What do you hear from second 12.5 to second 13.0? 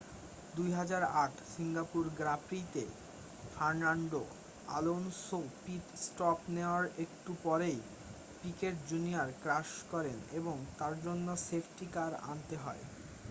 হয়